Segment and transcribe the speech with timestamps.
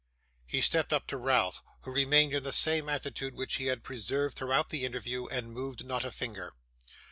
[0.47, 4.35] He stepped up to Ralph, who remained in the same attitude which he had preserved
[4.35, 6.53] throughout the interview, and moved not a finger.